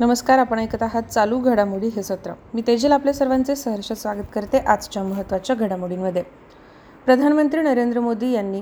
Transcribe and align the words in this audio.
नमस्कार 0.00 0.38
आपण 0.38 0.58
ऐकत 0.58 0.82
आहात 0.82 1.02
चालू 1.02 1.38
घडामोडी 1.38 1.88
हे 1.88 2.02
सत्र. 2.02 2.32
मी 2.54 2.62
तेजल 2.66 2.92
आपल्या 2.92 3.12
सर्वांचे 3.14 3.56
सहर्ष 3.56 3.92
स्वागत 3.92 4.26
करते 4.34 4.58
आजच्या 4.58 5.02
महत्त्वाच्या 5.02 5.56
घडामोडींमध्ये. 5.56 6.22
प्रधानमंत्री 7.04 7.62
नरेंद्र 7.62 8.00
मोदी 8.00 8.30
यांनी 8.30 8.60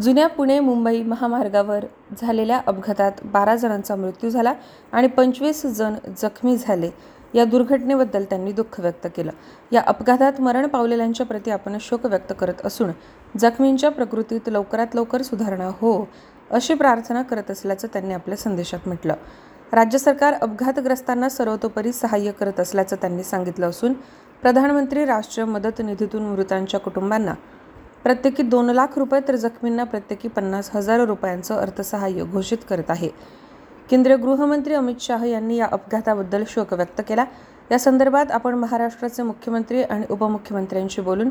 जुन्या 0.00 0.26
पुणे 0.26 0.58
मुंबई 0.60 1.02
महामार्गावर 1.02 1.84
झालेल्या 2.20 2.60
अपघातात 2.66 3.12
बारा 3.24 3.56
जणांचा 3.56 3.96
मृत्यू 3.96 4.30
झाला 4.30 4.54
आणि 4.92 5.06
पंचवीस 5.06 5.66
जण 5.66 5.94
जखमी 6.18 6.56
झाले. 6.56 6.90
या 7.34 7.44
दुर्घटनेबद्दल 7.44 8.24
त्यांनी 8.24 8.52
दुःख 8.52 8.80
व्यक्त 8.80 9.06
केलं. 9.16 9.32
या 9.72 9.82
अपघातात 9.86 10.40
मरण 10.40 10.66
पावलेल्यांच्या 10.66 11.26
प्रती 11.26 11.50
आपण 11.50 11.76
शोक 11.80 12.06
व्यक्त 12.06 12.32
करत 12.38 12.66
असून 12.66 12.90
जखमींच्या 13.38 13.90
प्रकृतीत 13.90 14.48
लवकरात 14.48 14.94
लवकर 14.94 15.22
सुधारणा 15.22 15.70
हो 15.80 16.08
अशी 16.50 16.74
प्रार्थना 16.74 17.22
करत 17.22 17.50
असल्याचं 17.50 17.88
त्यांनी 17.92 18.14
आपल्या 18.14 18.36
संदेशात 18.36 18.88
म्हटलं. 18.88 19.14
राज्य 19.72 19.98
सरकार 19.98 20.32
अपघातग्रस्तांना 20.32 21.28
सर्वतोपरी 21.28 21.92
सहाय्य 21.92 22.32
करत 22.32 22.60
असल्याचं 22.60 22.96
त्यांनी 22.96 23.22
सांगितलं 23.22 23.70
असून 23.70 23.92
प्रधानमंत्री 24.42 25.04
राष्ट्रीय 25.04 25.46
मदत 25.46 25.80
निधीतून 25.84 26.22
मृतांच्या 26.22 26.80
कुटुंबांना 26.80 27.34
प्रत्येकी 28.04 28.42
दोन 28.42 28.70
लाख 28.70 28.98
रुपये 28.98 29.20
तर 29.28 29.36
जखमींना 29.36 29.84
प्रत्येकी 29.84 30.28
पन्नास 30.28 30.70
हजार 30.74 31.00
रुपयांचं 31.00 31.54
अर्थसहाय्य 31.54 32.24
घोषित 32.24 32.58
करत 32.70 32.90
आहे. 32.90 33.08
केंद्रीय 33.90 34.16
गृहमंत्री 34.16 34.74
अमित 34.74 34.94
शाह 35.00 35.24
यांनी 35.24 35.56
या 35.56 35.66
अपघाताबद्दल 35.72 36.44
शोक 36.48 36.72
व्यक्त 36.72 37.00
केला. 37.08 37.24
या 37.70 37.78
संदर्भात 37.78 38.30
आपण 38.30 38.54
महाराष्ट्राचे 38.54 39.22
मुख्यमंत्री 39.22 39.82
आणि 39.82 40.06
उपमुख्यमंत्र्यांशी 40.10 41.00
बोलून 41.00 41.30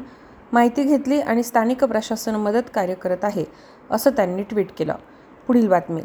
माहिती 0.53 0.83
घेतली 0.83 1.21
आणि 1.21 1.43
स्थानिक 1.43 1.83
प्रशासन 1.83 2.35
मदत 2.35 2.69
कार्य 2.73 2.93
करत 2.93 3.23
आहे 3.23 3.45
असं 3.91 4.11
त्यांनी 4.11 4.43
ट्विट 4.43 4.67
केलं. 4.77 4.95
पुढील 5.47 5.67
बातमी. 5.67 6.01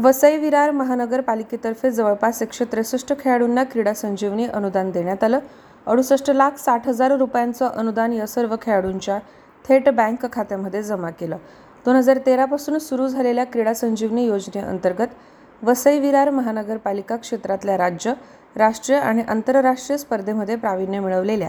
वसई 0.00 0.36
विरार 0.38 0.70
महानगरपालिकेतर्फे 0.70 1.90
जवळपास 1.90 2.40
एकशे 2.42 2.64
त्रेसष्ट 2.72 3.12
खेळाडूंना 3.20 3.62
क्रीडा 3.64 3.92
संजीवनी 3.94 4.44
अनुदान 4.46 4.90
देण्यात 4.90 5.24
आलं. 5.24 5.38
अडुसष्ट 5.86 6.30
लाख 6.30 6.56
साठ 6.58 6.86
हजार 6.88 7.16
रुपयांचं 7.18 7.68
अनुदान 7.68 8.12
या 8.12 8.26
सर्व 8.26 8.54
खेळाडूंच्या 8.62 9.18
थेट 9.64 9.88
बँक 9.88 10.24
खात्यामध्ये 10.32 10.82
जमा 10.82 11.10
केलं. 11.10 11.36
दोन 11.84 11.96
हजार 11.96 12.18
तेरापासून 12.26 12.78
सुरू 12.78 13.08
झालेल्या 13.08 13.44
क्रीडा 13.44 13.74
संजीवनी 13.74 14.24
योजनेअंतर्गत 14.26 15.08
वसई 15.62 16.00
विरार 16.00 16.30
महानगरपालिका 16.30 17.16
क्षेत्रातल्या 17.16 17.76
राज्य 17.78 18.12
राष्ट्रीय 18.56 18.98
आणि 18.98 19.22
आंतरराष्ट्रीय 19.28 19.98
स्पर्धेमध्ये 19.98 20.56
प्रावीण्य 20.56 21.00
मिळवलेल्या 21.00 21.48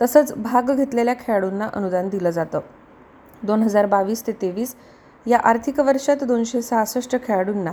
तसंच 0.00 0.32
भाग 0.36 0.70
घेतलेल्या 0.70 1.14
खेळाडूंना 1.20 1.68
अनुदान 1.74 2.08
दिलं 2.08 2.30
जातं. 2.30 2.60
दोन 3.42 3.62
हजार 3.62 3.86
बावीस 3.86 4.26
ते 4.26 4.32
तेवीस 4.32 4.74
या 5.26 5.38
आर्थिक 5.38 5.80
वर्षात 5.80 6.24
दोनशे 6.24 6.62
सहासष्ट 6.62 7.16
खेळाडूंना 7.24 7.72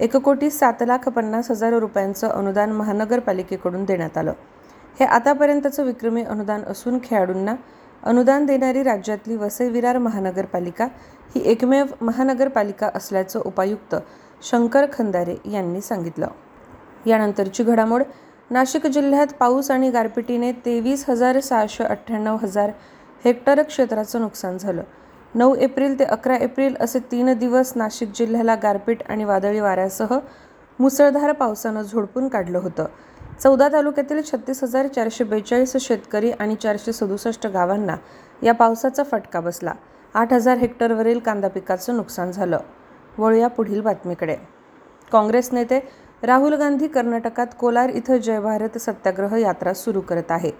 एक 0.00 0.16
कोटी 0.16 0.50
सात 0.50 0.82
लाख 0.86 1.08
पन्नास 1.08 1.50
हजार 1.50 1.72
रुपयांचं 1.72 2.28
अनुदान 2.28 2.72
महानगरपालिकेकडून 2.72 3.84
देण्यात 3.84 4.18
आलं. 4.18 4.32
हे 5.00 5.04
आतापर्यंतचं 5.04 5.84
विक्रमी 5.84 6.22
अनुदान 6.22 6.62
असून 6.62 6.98
खेळाडूंना 7.04 7.54
अनुदान 8.02 8.46
देणारी 8.46 8.82
राज्यातली 8.82 9.36
वसई 9.36 9.68
विरार 9.68 9.98
महानगरपालिका 9.98 10.84
ही 11.34 11.42
एकमेव 11.44 11.86
महानगरपालिका 12.00 12.90
असल्याचं 12.94 13.40
उपायुक्त 13.44 13.96
शंकर 14.42 14.86
खंदारे 14.92 15.36
यांनी 15.52 15.80
सांगितलं. 15.80 16.26
यानंतरची 17.06 17.64
घडामोड 17.64 18.02
नाशिक 18.50 18.86
जिल्ह्यात 18.86 19.26
पाऊस 19.40 19.70
आणि 19.70 19.90
गारपिटीने 19.90 20.52
तेवीस 20.52 21.08
हजार 21.10 21.40
सहाशे 21.40 21.84
अठ्ठ्याण्णव 21.84 22.36
हजार 22.42 22.70
हेक्टर 23.24 23.62
क्षेत्राचं 23.62 24.20
नुकसान 24.20 24.58
झालं. 24.58 24.82
नऊ 25.34 25.54
एप्रिल 25.54 25.98
ते 25.98 26.04
अकरा 26.04 26.36
एप्रिल 26.36 26.76
असे 26.80 26.98
तीन 26.98 27.32
दिवस 27.32 27.72
नाशिक 27.76 28.10
जिल्ह्याला 28.14 28.54
गारपीट 28.54 29.02
आणि 29.08 29.24
वादळी 29.24 29.60
वाऱ्यासह 29.60 30.18
मुसळधार 30.78 31.32
पावसानं 31.32 31.82
झोडपून 31.82 32.28
काढलं 32.28 32.58
होतं. 32.58 32.86
चौदा 33.42 33.68
तालुक्यातील 33.68 34.22
छत्तीस 34.22 34.62
हजार 34.62 34.86
चारशे 34.86 35.24
बेचाळीस 35.24 35.76
शेतकरी 35.76 36.30
आणि 36.30 36.54
चारशे 36.54 36.92
सदुसष्ट 36.92 37.46
गावांना 37.46 37.96
या 38.42 38.54
पावसाचा 38.54 39.02
फटका 39.02 39.40
बसला. 39.40 39.72
आठ 40.14 40.32
हजार 40.32 40.56
हेक्टरवरील 40.56 41.18
कांदा 41.18 41.48
पिकाचं 41.48 41.96
नुकसान 41.96 42.30
झालं. 42.30 42.58
वळूया 43.18 43.48
पुढील 43.48 43.80
बातमीकडे. 43.80 44.36
काँग्रेस 45.12 45.52
नेते 45.52 45.80
राहुल 46.22 46.54
गांधी 46.54 46.88
कर्नाटकात 46.88 47.46
कोलार 47.60 47.88
इथं 47.88 48.16
जय 48.16 48.40
भारत 48.40 48.78
सत्याग्रह 48.78 49.36
यात्रा 49.36 49.74
सुरू 49.74 50.00
करत 50.00 50.30
आहे. 50.30 50.50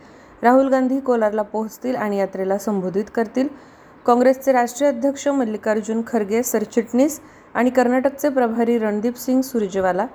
राहुल 0.42 0.68
गांधी 0.68 1.00
कोलारला 1.00 1.42
पोहोचतील 1.42 1.96
आणि 1.96 2.18
यात्रेला 2.18 2.58
संबोधित 2.58 3.04
करतील. 3.14 3.48
काँग्रेसचे 4.06 4.52
राष्ट्रीय 4.52 4.90
अध्यक्ष 4.90 5.28
मल्लिकार्जुन 5.28 6.02
खरगे 6.06 6.42
सरचिटणीस 6.42 7.20
आणि 7.54 7.70
कर्नाटकचे 7.70 8.28
प्रभारी 8.28 8.78
रणदीप 8.78 9.16
सिंग 9.16 9.40
सुरजेवाला. 9.40 10.06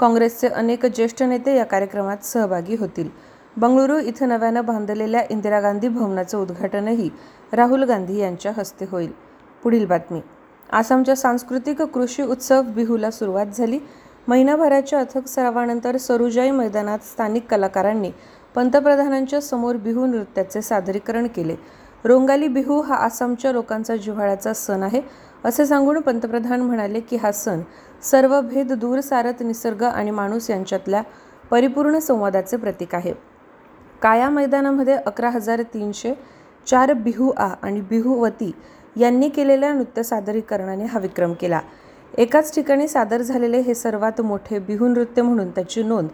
काँग्रेसचे 0.00 0.48
अनेक 0.48 0.86
ज्येष्ठ 0.86 1.22
नेते 1.22 1.56
या 1.56 1.64
कार्यक्रमात 1.64 2.24
सहभागी 2.24 2.76
होतील. 2.76 3.08
बंगळुरू 3.56 3.98
इथं 3.98 4.28
नव्यानं 4.28 4.64
बांधलेल्या 4.64 5.22
इंदिरा 5.30 5.60
गांधी 5.60 5.88
भवनाचं 5.88 6.38
उद्घाटनही 6.38 7.08
राहुल 7.52 7.84
गांधी 7.84 8.18
यांच्या 8.18 8.52
हस्ते 8.56 8.86
होईल. 8.90 9.10
पुढील 9.62 9.86
बातमी. 9.86 10.20
आसामच्या 10.72 11.16
सांस्कृतिक 11.16 11.82
कृषी 11.82 12.22
उत्सव 12.22 12.62
बिहूला 12.62 13.10
सुरुवात 13.10 13.46
झाली. 13.46 13.78
महिनाभराच्या 14.28 15.00
अथक 15.00 15.26
सरावानंतर 15.26 15.96
सरुजाई 15.96 16.50
मैदानात 16.50 16.98
स्थानिक 16.98 17.46
कलाकारांनी 17.50 18.10
पंतप्रधानांच्या 18.54 19.40
समोर 19.40 19.76
बिहू 19.76 20.06
नृत्याचे 20.06 20.62
सादरीकरण 20.62 21.26
केले. 21.26 21.56
रोंगाली 22.06 22.48
बिहू 22.48 22.80
हा 22.80 22.94
आसामच्या 22.94 23.52
लोकांचा 23.52 23.96
जिव्हाळ्याचा 23.96 24.52
सण 24.52 24.82
आहे. 24.82 25.00
असे 25.44 25.66
सांगून 25.66 26.00
पंतप्रधान 26.00 26.60
म्हणाले 26.60 27.00
की 27.00 27.16
हा 27.16 27.32
सण 27.32 27.60
सर्व 28.02 28.40
भेद 28.40 28.72
दूर 28.72 29.00
सारत 29.00 29.42
निसर्ग 29.42 29.82
आणि 29.82 30.10
माणूस 30.10 30.50
यांच्यातल्या 30.50 31.02
परिपूर्ण 31.50 31.98
संवादाचे 31.98 32.56
प्रतीक 32.56 32.94
आहे. 32.94 33.12
काया 34.02 34.28
मैदानामध्ये 34.30 34.96
अकरा 34.96 35.30
हजार 35.30 35.62
तीनशे 35.74 36.12
चार 36.66 36.92
बिहू 36.92 37.30
आ 37.30 37.48
आणि 37.62 37.80
बिहूवती 37.80 38.52
यांनी 38.96 39.28
केलेल्या 39.28 39.72
नृत्य 39.72 40.02
सादरीकरणाने 40.02 40.84
हा 40.84 40.98
विक्रम 40.98 41.32
केला. 41.32 41.60
एकाच 42.18 42.54
ठिकाणी 42.54 42.88
सादर 42.88 43.22
झालेले 43.22 43.58
हे 43.60 43.74
सर्वात 43.74 44.20
मोठे 44.20 44.58
बिहू 44.58 44.88
नृत्य 44.88 45.22
म्हणून 45.22 45.50
त्याची 45.50 45.82
नोंद 45.82 46.08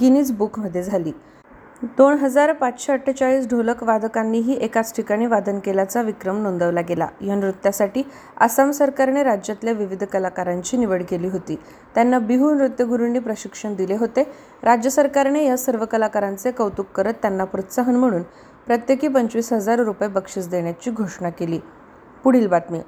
गिनीज 0.00 0.32
बुकमध्ये 0.32 0.82
झाली. 0.82 1.12
दोन 1.84 2.18
हजार 2.18 2.52
पाचशे 2.52 2.92
अठ्ठेचाळीस 2.92 3.46
ढोलक 3.48 3.82
वादकांनीही 3.82 4.54
एकाच 4.54 4.94
ठिकाणी 4.96 5.26
वादन 5.26 5.58
केल्याचा 5.58 6.02
विक्रम 6.02 6.40
नोंदवला 6.42 6.80
गेला. 6.80 7.06
या 7.20 7.34
नृत्यासाठी 7.34 8.02
आसाम 8.40 8.70
सरकारने 8.70 9.22
राज्यातल्या 9.22 9.72
विविध 9.72 10.04
कलाकारांची 10.04 10.76
निवड 10.76 11.02
केली 11.02 11.28
होती. 11.28 11.56
त्यांना 11.94 12.18
बिहू 12.18 12.52
नृत्यगुरूंनी 12.54 13.18
प्रशिक्षण 13.18 13.74
दिले 13.74 13.96
होते. 13.96 14.22
राज्य 14.62 14.90
सरकारने 14.90 15.44
या 15.44 15.56
सर्व 15.56 15.84
कलाकारांचे 15.84 16.50
कौतुक 16.50 16.86
करत 16.86 17.14
त्यांना 17.22 17.44
प्रोत्साहन 17.44 17.96
म्हणून 17.96 18.22
प्रत्येकी 18.66 19.08
पंचवीस 19.08 19.52
हजार 19.52 19.78
रुपये 19.78 20.08
बक्षीस 20.08 20.48
देण्याची 20.48 20.90
घोषणा 20.90 21.30
केली. 21.30 21.58
पुढील 22.24 22.46
बातमी. 22.46 22.80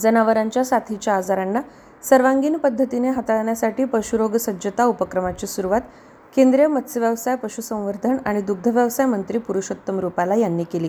जनावरांच्या 0.00 0.64
साथीच्या 0.64 1.14
आजारांना 1.14 1.60
सर्वांगीण 2.02 2.56
पद्धतीने 2.56 3.10
हाताळण्यासाठी 3.10 3.84
पशुरोग 3.84 4.36
सज्जता 4.36 4.84
उपक्रमाची 4.84 5.46
सुरुवात 5.46 5.80
केंद्रीय 6.32 6.66
मत्स्यव्यवसाय 6.66 7.34
पशुसंवर्धन 7.36 8.16
आणि 8.26 8.40
दुग्धव्यवसाय 8.40 9.06
मंत्री 9.06 9.38
पुरुषोत्तम 9.38 9.98
रुपाला 10.00 10.34
यांनी 10.34 10.64
केली. 10.64 10.88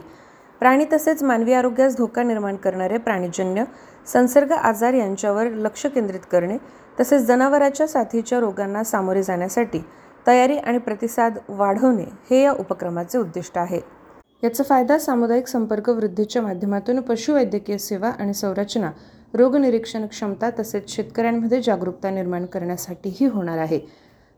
प्राणी 0.62 0.86
तसेच 0.94 1.24
मानवी 1.24 1.54
आरोग्यास 1.54 1.96
धोका 1.98 2.24
निर्माण 2.24 2.56
करणारे 2.56 2.98
प्राणीजन्य 2.98 3.64
संसर्ग 4.08 4.52
आजार 4.52 4.94
यांच्यावर 4.94 5.48
लक्ष 5.56 5.86
केंद्रित 5.86 6.20
करणे 6.31 6.58
तसेच 7.00 7.26
जनावराच्या 7.26 7.88
साथीच्या 7.88 8.40
रोगांना 8.40 8.84
सामोरे 8.84 9.24
जाण्यासाठी 9.24 9.81
तयारी 10.28 10.58
आणि 10.58 10.78
प्रतिसाद 10.78 11.38
वाढवणे 11.50 12.06
हे 12.30 12.42
या 12.42 12.52
उपक्रमाचे 12.52 13.18
उद्दिष्ट 13.18 13.58
आहे. 13.58 13.80
याचा 14.44 14.64
फायदा 14.64 14.98
सामुदायिक 15.00 15.48
संपर्क 15.48 15.90
वृद्धीच्या 15.90 16.42
माध्यमातून 16.42 17.00
पशुवैद्यकीय 17.02 17.78
सेवा 17.78 18.10
आणि 18.10 18.34
संरचना 18.34 18.92
रोगनिरीक्षण 19.34 20.06
क्षमता 20.06 20.50
तसेच 20.60 20.90
शेतकऱ्यांमध्ये 20.90 21.62
जागरूकता 21.62 22.10
निर्माण 22.10 22.46
करण्यासाठीही 22.46 23.25
होणार 23.25 23.58
आहे. 23.58 23.80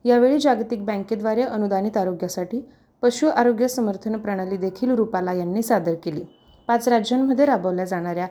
यावेळी 0.06 0.40
जागतिक 0.40 0.86
बँकेद्वारे 0.86 1.42
अनुदानित 1.42 1.98
आरोग्यासाठी 1.98 2.62
पशु 3.02 3.28
आरोग्य 3.28 3.68
समर्थन 3.68 4.18
प्रणाली 4.18 4.58
देखील 4.58 4.92
रुपाला 4.92 5.34
यांनी 5.34 5.62
सादर 5.62 5.94
केली. 5.94 6.24
पाच 6.68 6.88
राज्यांमध्ये 6.88 7.46
राबवल्या 7.46 7.86
जाणाऱ्या 7.86 8.28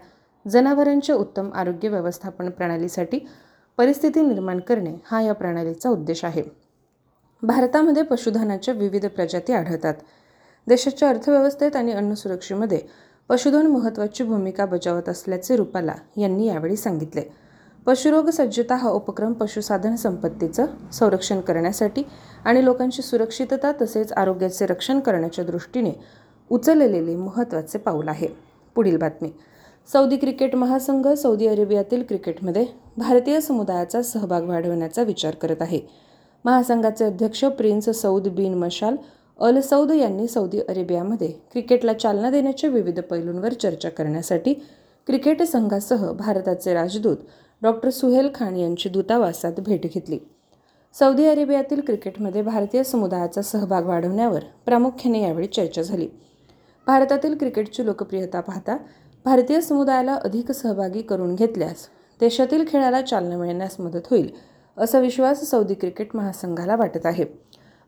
जनावरांच्या 0.49 1.17
उत्तम 1.17 1.53
आरोग्य 1.55 1.89
व्यवस्थापन 1.89 2.49
प्रणालीसाठी 2.49 3.19
परिस्थिती 3.79 4.23
निर्माण 4.23 4.61
करणे 4.61 4.95
हा 5.05 5.21
या 5.21 5.33
प्रणालीचा 5.33 5.91
उद्देश 5.91 6.25
आहे. 6.25 6.43
भारतामध्ये 7.43 8.03
पशुधनाच्या 8.03 8.75
विविध 8.75 9.07
प्रजाती 9.07 9.53
आढळतात. 9.53 9.95
देशाच्या 10.67 11.09
अर्थव्यवस्थेत 11.09 11.77
आणि 11.77 11.93
अन्नसुरक्षेमध्ये 11.93 12.81
पशुधन 13.29 13.67
महत्त्वाची 13.67 14.25
भूमिका 14.25 14.67
बजावत 14.67 15.09
असल्याचे 15.09 15.57
रुपाला 15.57 15.95
यांनी 16.17 16.47
यावेळी 16.47 16.77
सांगितले. 16.77 17.44
पशुरोग 17.87 18.29
सज्जता 18.31 18.77
हा 18.77 18.91
उपक्रम 18.91 19.33
पशुसाधन 19.33 19.97
संपत्तीचं 19.97 20.67
संरक्षण 20.93 21.41
करण्यासाठी 21.41 22.03
आणि 22.45 22.65
लोकांची 22.65 23.03
सुरक्षितता 23.03 23.73
तसेच 23.81 24.13
आरोग्याचे 24.13 24.67
रक्षण 24.67 25.01
करण्याच्या 25.01 25.45
दृष्टीने 25.45 25.93
उचललेले 26.51 27.17
महत्त्वाचे 27.17 27.79
पाऊल 27.79 28.09
आहे. 28.09 28.29
पुढील 28.77 28.97
बातमी. 28.97 29.31
सौदी 29.89 30.17
क्रिकेट 30.17 30.55
महासंघ 30.55 31.07
सौदी 31.09 31.47
अरेबियातील 31.47 32.03
क्रिकेटमध्ये 32.03 32.65
भारतीय 32.97 33.41
समुदायाचा 33.41 34.03
सहभाग 34.03 34.49
वाढवण्याचा 34.49 35.03
विचार 35.03 35.35
करत 35.35 35.63
आहे. 35.63 35.81
महासंघाचे 36.45 37.05
अध्यक्ष 37.05 37.45
प्रिन्स 37.59 37.89
सौद 38.01 38.29
बिन 38.29 38.55
मशाल 38.55 38.97
अल 39.39 39.61
सौद 39.61 39.91
यांनी 39.91 40.27
सौदी 40.29 40.61
अरेबियामध्ये 40.69 41.29
क्रिकेटला 41.53 41.93
चालना 41.93 42.31
देण्याच्या 42.31 42.71
विविध 42.71 43.01
पैलूंवर 43.01 43.53
चर्चा 43.53 43.89
करण्यासाठी 43.89 44.55
क्रिकेट 45.09 45.43
संघासह 45.43 46.11
भारताचे 46.13 46.75
राजदूत 46.75 47.17
डॉक्टर 47.63 47.91
सुहेल 47.91 48.29
खान 48.35 48.57
यांची 48.57 48.89
दूतावासात 48.89 49.53
भेट 49.59 49.87
घेतली. 49.87 50.19
सौदी 50.95 51.27
अरेबियातील 51.27 51.81
क्रिकेटमध्ये 51.81 52.43
भारतीय 52.43 52.83
समुदायाचा 52.85 53.43
सहभाग 53.43 53.87
वाढवण्यावर 53.87 54.41
प्रामुख्याने 54.67 55.23
यावेळी 55.23 55.47
चर्चा 55.47 55.83
झाली. 55.83 56.09
भारतातील 56.87 57.37
क्रिकेटची 57.37 57.85
लोकप्रियता 57.87 58.41
पाहता 58.41 58.77
भारतीय 59.25 59.61
समुदायाला 59.61 60.15
अधिक 60.15 60.53
सहभागी 60.53 61.03
करून 61.03 61.35
घेतल्यास 61.35 61.87
देशातील 62.21 62.65
खेळाला 62.69 63.01
चालना 63.03 63.37
मिळण्यास 63.37 63.79
मदत 63.81 64.09
होईल 64.11 64.31
असा 64.77 64.99
विश्वास 64.99 65.45
सौदी 65.51 65.75
क्रिकेट 65.75 66.17
महासंघाला 66.17 66.77
वाटत 66.77 67.07
आहे. 67.07 67.25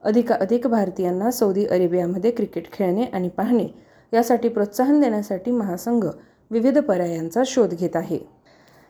अधिकाधिक 0.02 0.66
भारतीयांना 0.66 1.30
सौदी 1.30 1.66
अरेबियामध्ये 1.66 2.30
क्रिकेट 2.30 2.72
खेळणे 2.72 3.04
आणि 3.04 3.28
पाहणे 3.28 3.66
यासाठी 4.12 4.48
प्रोत्साहन 4.48 5.00
देण्यासाठी 5.00 5.50
महासंघ 5.50 6.04
विविध 6.50 6.78
पर्यायांचा 6.78 7.42
शोध 7.46 7.74
घेत 7.74 7.96
आहे. 7.96 8.18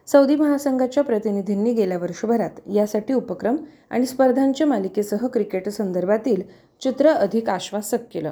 सौदी 0.09 0.35
महासंघाच्या 0.37 1.03
प्रतिनिधींनी 1.05 1.73
गेल्या 1.73 1.99
वर्षभरात 1.99 2.61
यासाठी 2.75 3.15
उपक्रम 3.15 3.57
आणि 3.91 4.07
स्पर्धांच्या 4.07 4.67
मालिकेसह 4.67 5.27
क्रिकेट 5.27 5.69
संदर्भातील 5.69 6.43
चित्र 6.83 7.09
अधिक 7.09 7.49
आश्वासक 7.51 8.05
केलं. 8.13 8.31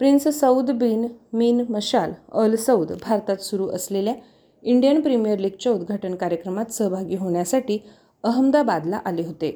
प्रिन्स 0.00 0.28
सौद 0.40 0.70
बिन 0.70 1.06
मिन 1.32 1.64
मशाल 1.68 2.12
अल 2.32 2.54
सौद 2.56 2.92
भारतात 3.02 3.36
सुरू 3.36 3.68
असलेल्या 3.68 4.14
इंडियन 4.62 5.00
प्रीमियर 5.00 5.38
लीगच्या 5.38 5.72
उद्घाटन 5.72 6.14
कार्यक्रमात 6.14 6.72
सहभागी 6.72 7.16
होण्यासाठी 7.16 7.78
अहमदाबादला 8.24 9.00
आले 9.04 9.22
होते. 9.22 9.50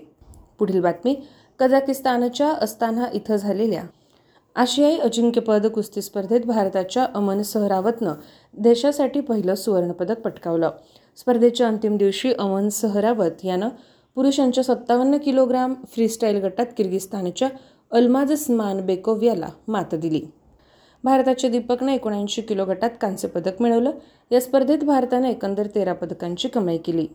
पुढील 0.59 0.81
बातमी 0.81 1.15
कझाकिस्तानच्या 1.59 2.49
अस्ताना 2.53 3.07
इथं 3.15 3.37
झालेल्या 3.37 3.83
आशियाई 4.57 4.97
अजिंक्यपद 4.99 5.67
कुस्ती 5.67 6.03
स्पर्धेत 6.03 6.41
भारताच्या 6.41 7.07
अमन 7.15 7.43
सहरावतनं 7.43 8.15
देशासाठी 8.55 9.21
पहिलं 9.21 9.55
सुवर्णपदक 9.55 10.21
पटकावलं. 10.21 10.71
स्पर्धेच्या 11.21 11.67
अंतिम 11.69 11.97
दिवशी 11.97 12.33
अमन 12.33 12.69
सहरावत 12.69 13.45
यानं 13.45 13.69
पुरुषांच्या 14.15 14.65
सत्तावन्न 14.65 15.17
किलोग्राम 15.17 15.75
फ्रीस्टाईल 15.75 16.37
गटात 16.37 16.67
किर्गिस्तानच्या 16.77 17.49
अल्माज 17.91 18.33
स्मान 18.33 18.87
बेकोव 18.87 19.23
याला 19.23 19.49
मात 19.69 19.95
दिली. 19.95 20.23
भारताच्या 21.05 21.51
दीपकनं 21.51 21.93
एकोणऐंशी 21.93 22.43
किलो 22.43 22.65
गटात 22.65 22.91
कांस्य 23.01 23.29
पदक 23.29 23.63
मिळवलं. 23.63 23.91
या 24.31 24.41
स्पर्धेत 24.41 24.79
भारतानं 24.79 25.29
एकंदर 25.29 25.67
तेरा 25.67 25.93
पदकांची 25.93 26.49
कमाई 26.49 26.79
केली. 26.79 27.07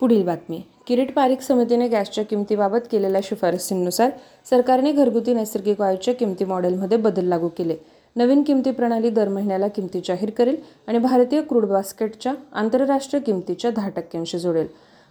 पुढील 0.00 0.24
बातमी. 0.24 0.62
किरीट 0.86 1.14
पारिक 1.14 1.40
समितीने 1.40 1.88
गॅसच्या 1.88 2.24
किमतीबाबत 2.24 2.88
केलेल्या 2.92 3.20
शिफारसींनुसार 3.24 4.10
सरकारने 4.50 4.92
घरगुती 4.92 5.34
नैसर्गिक 5.34 5.80
वायूच्या 5.80 6.14
किमती 6.14 6.44
मॉडेलमध्ये 6.44 6.98
बदल 6.98 7.24
लागू 7.24 7.48
केले. 7.48 7.76
नवीन 8.18 8.42
किमती 8.42 8.70
प्रणाली 8.70 9.10
दर 9.10 9.28
महिन्याला 9.28 9.66
किमती 9.68 10.00
जाहीर 10.04 10.30
करेल 10.30 10.56
आणि 10.88 10.98
भारतीय 10.98 11.40
क्रूड 11.40 11.64
बास्केटच्या 11.64 12.32
आंतरराष्ट्रीय 12.52 13.20
किमतीच्या 13.22 13.70
दहा 13.70 13.88
टक्क्यांशी 13.88 14.38
जोडेल. 14.38 14.66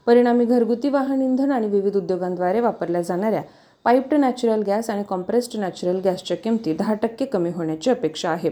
परिणामी 0.07 0.45
घरगुती 0.45 0.89
वाहन 0.89 1.21
इंधन 1.21 1.51
आणि 1.51 1.67
विविध 1.67 1.95
उद्योगांद्वारे 1.97 2.59
वापरल्या 2.59 3.01
जाणाऱ्या 3.01 3.41
पाईप्ड 3.85 4.13
नॅचरल 4.13 4.61
गॅस 4.67 4.89
आणि 4.89 5.03
कॉम्प्रेस्ड 5.09 5.57
नॅचरल 5.59 5.99
गॅसच्या 6.03 6.37
किमती 6.37 6.73
दहा 6.73 6.93
टक्के 6.93 7.25
कमी 7.25 7.49
होण्याची 7.49 7.89
अपेक्षा 7.89 8.29
आहे. 8.29 8.49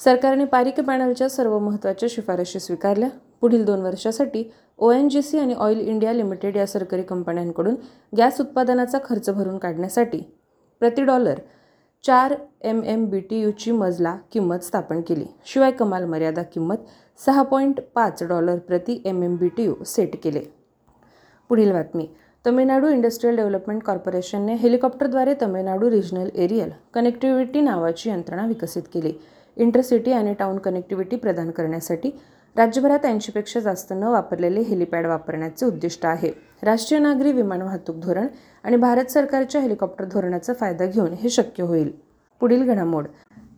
सरकारने 0.00 0.44
पारिक 0.44 0.80
पॅनलच्या 0.80 1.28
सर्व 1.28 1.58
महत्त्वाच्या 1.58 2.08
शिफारशी 2.12 2.60
स्वीकारल्या. 2.60 3.08
पुढील 3.40 3.64
दोन 3.64 3.80
वर्षासाठी 3.80 4.44
ओ 4.78 4.90
एन 4.92 5.08
जी 5.08 5.22
सी 5.22 5.38
आणि 5.38 5.54
ऑइल 5.54 5.80
इंडिया 5.80 6.12
लिमिटेड 6.12 6.56
या 6.56 6.66
सरकारी 6.66 7.02
कंपन्यांकडून 7.02 7.74
गॅस 8.18 8.40
उत्पादनाचा 8.40 8.98
खर्च 9.04 9.30
भरून 9.30 9.58
काढण्यासाठी 9.58 10.22
प्रति 10.80 11.02
डॉलर 11.02 11.38
चार 12.04 12.34
एम 12.62 12.82
एम 12.84 13.04
बी 13.06 13.20
टी 13.20 13.40
यूची 13.40 13.70
मजला 13.72 14.14
किंमत 14.32 14.62
स्थापन 14.62 15.00
केली. 15.00 15.24
शिवाय 15.46 15.70
कमाल 15.70 16.04
मर्यादा 16.04 16.42
किंमत 16.42 16.84
सहा 17.18 17.42
पॉईंट 17.42 17.80
पाच 17.94 18.22
डॉलर 18.22 18.58
प्रति 18.58 19.00
M 19.04 19.22
M 19.22 19.36
B 19.36 19.48
T 19.48 19.64
U 19.64 19.74
set 19.86 20.14
केले. 20.24 20.40
पुढील 21.48 21.72
बातमी. 21.72 22.08
तमिळनाडू 22.46 22.88
इंडस्ट्रियल 22.88 23.36
डेव्हलपमेंट 23.36 23.82
कॉर्पोरेशनने 23.82 24.54
हेलिकॉप्टरद्वारे 24.54 25.34
तमिळनाडू 25.42 25.90
रिजनल 25.90 26.28
एरियल 26.34 26.70
कनेक्टिव्हिटी 26.94 27.60
नावाची 27.60 28.10
यंत्रणा 28.10 28.46
विकसित 28.46 28.82
केली. 28.94 29.12
इंटरसिटी 29.56 30.12
आणि 30.12 30.34
टाऊन 30.34 30.58
कनेक्टिव्हिटी 30.58 31.16
प्रदान 31.16 31.50
करण्यासाठी 31.50 32.10
राज्यभरात 32.56 33.04
ऐंशीपेक्षा 33.04 33.60
जास्त 33.60 33.92
न 33.92 34.02
वापरलेले 34.02 34.60
हेलिपॅड 34.60 35.06
वापरण्याचे 35.06 35.66
उद्दिष्ट 35.66 36.06
आहे. 36.06 36.30
राष्ट्रीय 36.62 37.00
नागरी 37.00 37.32
विमान 37.32 37.62
वाहतूक 37.62 37.96
धोरण 37.96 38.26
आणि 38.66 38.76
भारत 38.76 39.10
सरकारच्या 39.10 39.60
हेलिकॉप्टर 39.60 40.04
धोरणाचा 40.04 40.52
फायदा 40.52 40.86
घेऊन 40.86 41.12
हे 41.12 41.28
शक्य 41.28 41.62
होईल. 41.62 41.90
पुढील 42.40 42.62
घडामोड. 42.64 43.06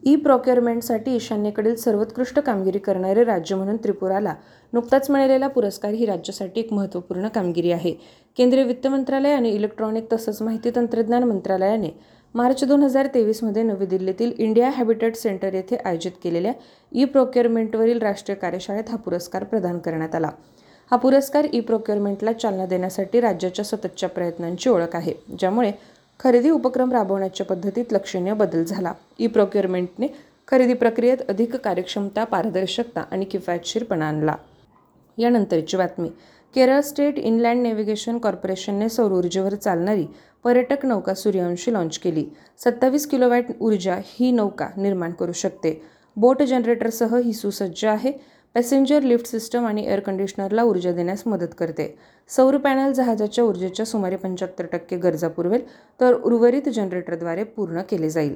ई 0.02 0.14
प्रॉक्युअरमेंटसाठी 0.16 1.14
ईशान्येकडील 1.16 1.74
सर्वोत्कृष्ट 1.74 2.38
कामगिरी 2.40 2.78
करणारे 2.78 3.24
राज्य 3.24 3.56
म्हणून 3.56 3.76
त्रिपुराला 3.76 4.34
नुकताच 4.72 5.10
मिळालेला 5.10 5.48
पुरस्कार 5.48 5.92
ही 5.92 6.06
राज्यासाठी 6.06 6.60
एक 6.60 6.72
महत्त्वपूर्ण 6.72 7.28
कामगिरी 7.28 7.72
आहे. 7.72 7.92
केंद्रीय 8.36 8.64
वित्त 8.64 8.86
मंत्रालय 8.86 9.32
आणि 9.32 9.50
इलेक्ट्रॉनिक 9.50 10.12
तसंच 10.12 10.42
माहिती 10.42 10.70
तंत्रज्ञान 10.76 11.24
मंत्रालयाने 11.24 11.90
मार्च 12.34 12.64
दोन 12.64 12.82
हजार 12.82 13.06
तेवीसमध्ये 13.14 13.62
नवी 13.62 13.86
दिल्लीतील 13.86 14.32
इंडिया 14.38 14.70
हॅबिटेट 14.70 15.16
सेंटर 15.16 15.54
येथे 15.54 15.76
आयोजित 15.84 16.12
केलेल्या 16.24 16.52
ई 16.92 17.04
प्रोक्युअरमेंटवरील 17.04 17.98
राष्ट्रीय 17.98 18.36
कार्यशाळेत 18.36 18.90
हा 18.90 18.96
पुरस्कार 18.96 19.44
प्रदान 19.44 19.78
करण्यात 19.78 20.14
आला. 20.14 20.30
हा 20.90 20.96
पुरस्कार 20.96 21.46
ई 21.52 21.60
प्रोक्युअरमेंटला 21.60 22.32
चालना 22.32 22.66
देण्यासाठी 22.66 23.20
राज्याच्या 23.20 23.64
सततच्या 23.64 24.08
प्रयत्नांची 24.08 24.68
ओळख 24.70 24.94
आहे 24.96 25.12
ज्यामुळे 25.38 25.72
खरेदी 26.20 26.50
उपक्रम 26.50 26.92
राबवण्याच्या 26.92 27.46
पद्धतीत 27.46 27.92
लक्षणीय 27.92 28.34
बदल 28.34 28.64
झाला. 28.64 28.92
ई 29.18 29.26
प्रोक्युअरमेंटने 29.26 30.08
खरेदी 30.48 30.74
प्रक्रियेत 30.74 31.18
अधिक 31.28 31.56
कार्यक्षमता 31.56 32.24
पारदर्शकता 32.24 33.00
आणि 33.10 33.24
किफायतशीरपणा 33.24 34.06
आणला. 34.08 34.34
यानंतरची 35.18 35.76
बातमी. 35.76 36.08
केरळ 36.54 36.80
स्टेट 36.80 37.18
इनलँड 37.18 37.62
नेव्हिगेशन 37.62 38.18
कॉर्पोरेशनने 38.18 38.88
सौर 38.88 39.12
ऊर्जेवर 39.12 39.54
चालणारी 39.54 40.06
पर्यटक 40.44 40.86
नौका 40.86 41.14
सूर्यवंशी 41.14 41.72
लाँच 41.72 41.98
केली. 41.98 42.24
सत्तावीस 42.64 43.06
किलोवॅट 43.06 43.44
ऊर्जा 43.60 43.98
ही 44.04 44.30
नौका 44.30 44.68
निर्माण 44.76 45.12
करू 45.12 45.32
शकते. 45.32 45.82
बोट 46.16 46.42
जनरेटरसह 46.42 47.16
ही 47.16 47.32
सुसज्ज 47.32 47.84
आहे. 47.84 48.12
पॅसेंजर 48.54 49.02
लिफ्ट 49.02 49.26
सिस्टम 49.26 49.66
आणि 49.66 49.84
एअर 49.86 50.00
कंडिशनरला 50.00 50.62
ऊर्जा 50.62 50.92
देण्यास 50.92 51.22
मदत 51.26 51.54
करते. 51.58 51.86
सौर 52.30 52.56
पॅनल 52.56 52.92
जहाजाच्या 52.92 53.44
ऊर्जेच्या 53.44 53.86
सुमारे 53.86 54.16
पंच्याहत्तर 54.16 54.66
टक्के 54.72 54.96
गरजा 54.96 55.28
पुरवेल 55.28 55.62
तर 56.00 56.14
उर्वरित 56.14 56.68
जनरेटरद्वारे 56.68 57.44
पूर्ण 57.44 57.82
केले 57.90 58.10
जाईल. 58.10 58.34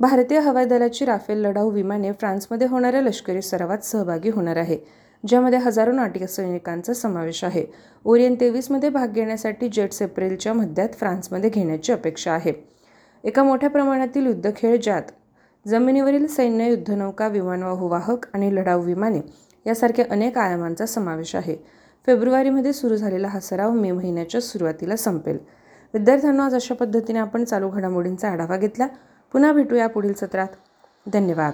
भारतीय 0.00 0.38
हवाई 0.38 0.64
दलाची 0.64 1.04
राफेल 1.04 1.38
लढाऊ 1.38 1.70
विमाने 1.70 2.12
फ्रान्समध्ये 2.12 2.66
होणाऱ्या 2.66 3.00
लष्करी 3.02 3.42
सरावात 3.42 3.84
सहभागी 3.84 4.30
होणार 4.30 4.56
आहे 4.56 4.78
ज्यामध्ये 5.24 5.58
हजारो 5.58 5.92
नाटिक 5.92 6.24
सैनिकांचा 6.24 6.92
समावेश 6.92 7.42
आहे. 7.44 7.64
ओरियन 8.04 8.34
तेवीसमध्ये 8.40 8.88
भाग 8.88 9.12
घेण्यासाठी 9.12 9.68
जेट्स 9.68 10.02
एप्रिलच्या 10.02 10.52
मध्यात 10.52 10.94
फ्रान्समध्ये 10.94 11.50
घेण्याची 11.50 11.92
अपेक्षा 11.92 12.32
आहे. 12.32 12.52
एका 13.24 13.42
मोठ्या 13.42 13.70
प्रमाणातील 13.70 14.26
युद्धखेळ 14.26 14.76
ज्यात 14.76 15.02
जमिनीवरील 15.68 16.26
सैन्य 16.26 16.68
युद्धनौका 16.68 17.28
विमानवाहू 17.28 17.88
वाहक 17.88 18.26
आणि 18.34 18.54
लढाऊ 18.54 18.82
विमाने 18.82 19.20
यासारख्या 19.66 20.04
अनेक 20.10 20.38
आयामांचा 20.38 20.86
समावेश 20.86 21.34
आहे. 21.34 21.56
फेब्रुवारीमध्ये 22.06 22.72
सुरू 22.72 22.96
झालेला 22.96 23.28
हा 23.28 23.40
सराव 23.40 23.70
मे 23.70 23.90
महिन्याच्या 23.90 24.40
सुरुवातीला 24.40 24.96
संपेल. 24.96 25.38
विद्यार्थ्यांना 25.94 26.46
आज 26.46 26.54
अशा 26.54 26.74
पद्धतीने 26.74 27.18
आपण 27.18 27.44
चालू 27.44 27.68
घडामोडींचा 27.68 28.28
आढावा 28.30 28.56
घेतला. 28.56 28.86
पुन्हा 29.32 29.52
भेटूया 29.52 29.86
पुढील 29.86 30.12
सत्रात. 30.12 30.48
धन्यवाद. 31.12 31.52